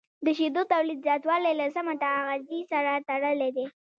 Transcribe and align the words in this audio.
د 0.25 0.27
شیدو 0.37 0.61
تولید 0.73 0.99
زیاتوالی 1.05 1.53
له 1.59 1.67
سمه 1.75 1.93
تغذیې 2.03 2.59
سره 2.71 2.91
تړلی 3.09 3.49
دی. 3.57 3.65